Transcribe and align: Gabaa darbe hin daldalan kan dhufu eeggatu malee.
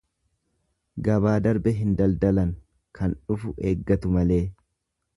Gabaa 1.07 1.35
darbe 1.49 1.75
hin 1.81 1.93
daldalan 2.01 2.57
kan 3.01 3.17
dhufu 3.23 3.57
eeggatu 3.73 4.17
malee. 4.21 4.43